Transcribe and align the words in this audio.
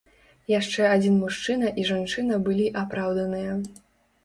Яшчэ 0.59 0.87
адзін 0.93 1.19
мужчына 1.25 1.69
і 1.83 1.85
жанчына 1.91 2.41
былі 2.49 2.65
апраўданыя. 2.85 3.53